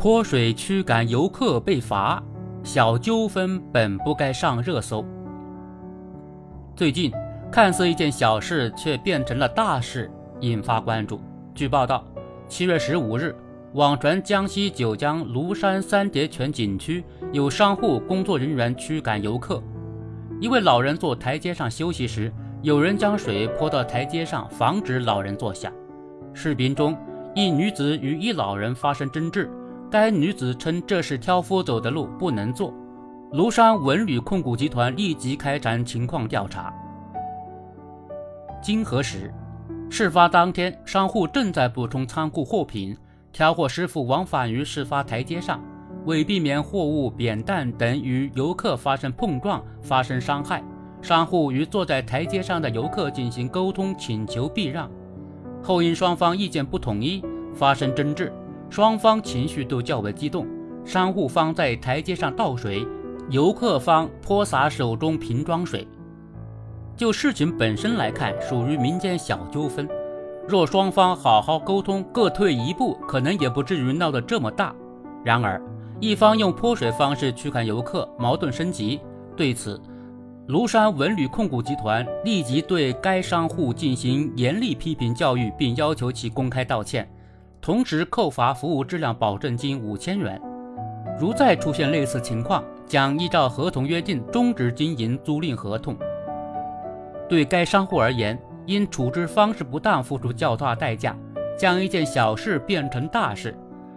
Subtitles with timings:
[0.00, 2.22] 泼水驱赶游客被罚，
[2.62, 5.04] 小纠纷本不该上热搜。
[6.74, 7.12] 最近，
[7.52, 10.10] 看似一件小事，却变成了大事，
[10.40, 11.20] 引发关注。
[11.54, 12.02] 据报道，
[12.48, 13.36] 七月十五日，
[13.74, 19.62] 网传江西九江庐山三叠泉景区有商户工作人员驱赶游客。
[20.40, 22.32] 一位老人坐台阶上休息时，
[22.62, 25.70] 有人将水泼到台阶上，防止老人坐下。
[26.32, 26.96] 视频中，
[27.34, 29.50] 一女子与一老人发生争执。
[29.90, 32.72] 该女子称这是挑夫走的路，不能坐。
[33.32, 36.72] 庐山文旅控股集团立即开展情况调查。
[38.62, 39.32] 经核实，
[39.88, 42.96] 事发当天，商户正在补充仓库货品，
[43.32, 45.60] 挑货师傅往返于事发台阶上，
[46.04, 50.62] 为避免货物扁担等与游客发生碰撞发生伤害，
[51.02, 54.88] 商户与坐在台阶上的游客进行沟通，请求避让。
[55.62, 58.32] 后因双方意见不统一，发生争执。
[58.70, 60.46] 双方情绪都较为激动，
[60.84, 62.86] 商户方在台阶上倒水，
[63.28, 65.86] 游客方泼洒手中瓶装水。
[66.96, 69.88] 就事情本身来看，属于民间小纠纷。
[70.46, 74.72] 若双方好好沟通，各退一步，可能也不至于闹得这么大。
[75.24, 75.60] 然而，
[75.98, 79.00] 一方用泼水方式驱赶游客，矛盾升级。
[79.36, 79.80] 对此，
[80.46, 87.10] 庐山文旅控股集团立即对该商户进行严厉批评教育，并要求其公开道歉。
[87.62, 90.40] 同时扣罚服务质量保证金五千元，
[91.18, 95.94] 如再出现类似情况，将依照合同约定终止经营租赁合同。
[97.28, 101.14] 对该商户而言，因处置方式不当付出较大代价，
[101.54, 103.54] 将一件小事变成大事。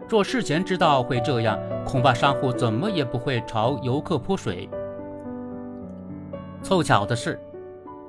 [0.10, 4.70] 若事前知道会这样，恐怕商户怎么也不会朝游客泼水。
[6.62, 7.40] 凑巧的是，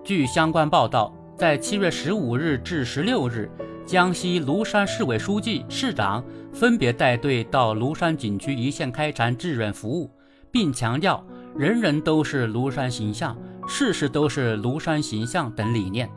[0.02, 3.48] 据相关报道，在七月十五日至十六日。
[3.86, 10.10] 江西庐山市委书记、市长分别带队到庐山景区一线开展志愿服务，
[10.50, 11.22] 并强调
[11.54, 13.36] “人人都是庐山形象，
[13.68, 16.08] 事事都是庐山形象”等理念。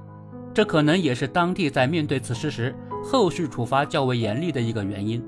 [0.53, 5.21] 这可能也是当地在面对此事时后续处罚较为严厉的一个原因。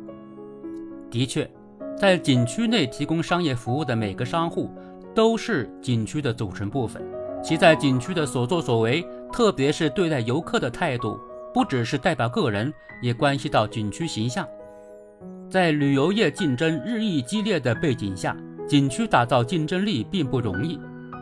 [1.11, 1.49] 的确，
[1.97, 4.71] 在景区内提供商业服务的每个商户
[5.13, 7.03] 都是景区的组成部分，
[7.43, 11.19] 其在景区的所作所为，特别是对待游客的态度。
[11.59, 14.47] 不只是代表个人，也关系到景区形象。
[15.49, 18.33] 在旅游业竞争日益激烈的背景下，
[18.65, 20.79] 景区打造竞争力并不容易。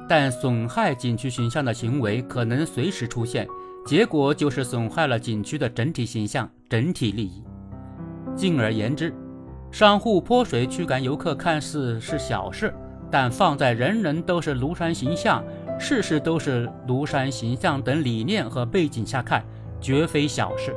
[0.07, 3.47] 但损害景区形象的行为可能随时出现，
[3.83, 7.43] 结果就是损害了景区的整体形象、整体利益。
[8.35, 9.11] 进而言之，
[9.71, 12.71] 商户泼水驱赶游客看似是小事，
[13.09, 15.43] 但放在“人人都是庐山形象，
[15.79, 19.43] 事事都是庐山形象”等理念和背景下看。
[19.79, 20.75] 绝非小事，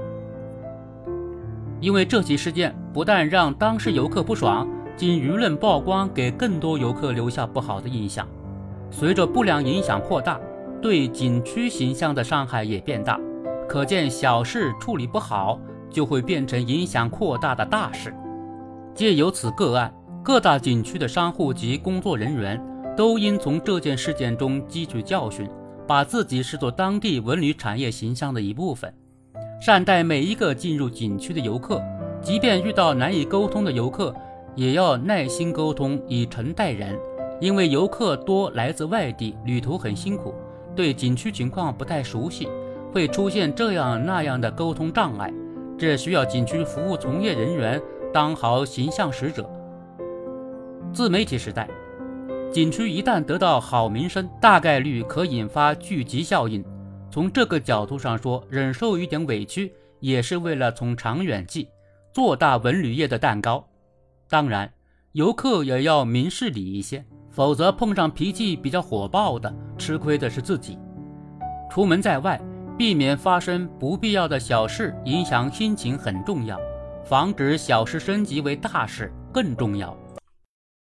[1.80, 8.26] 因为这起事件不但让当事游客不爽，经舆论曝光，给更多游客留下不好的印象。
[8.90, 10.38] 随着不良影响扩大，
[10.82, 13.18] 对景区形象的伤害也变大。
[13.68, 15.58] 可见，小事处理不好，
[15.88, 18.12] 就会变成影响扩大的大事。
[18.94, 22.60] 借由此个案，各大景区的商户及工作人员
[22.96, 25.48] 都应从这件事件中汲取教训。
[25.90, 28.94] 把自己视作当地文旅产业形象的一部分，
[29.60, 31.82] 善待每一个进入景区的游客，
[32.22, 34.14] 即便遇到难以沟通的游客，
[34.54, 36.96] 也要耐心沟通，以诚待人。
[37.40, 40.32] 因为游客多来自外地，旅途很辛苦，
[40.76, 42.48] 对景区情况不太熟悉，
[42.92, 45.34] 会出现这样那样的沟通障碍，
[45.76, 49.44] 这需要景区服务从业人员当好形象使者。
[50.92, 51.68] 自媒体时代。
[52.52, 56.64] 景区一旦得到好名声，大概率可引发聚集效应。
[57.08, 61.68] 从这个角度上说，忍受一点委屈也是为了从长远计，
[62.12, 63.64] 做大文旅业的蛋糕。
[64.28, 64.72] 当然，
[65.12, 70.76] 游客也要明事理一些，否则碰上脾气比较火爆的，吃亏的是自己。
[71.70, 72.40] 出门在外，
[72.76, 76.58] 避免发生不必要的小事，影响心情很重要。
[77.04, 79.96] 防止小事升级为大事更重要。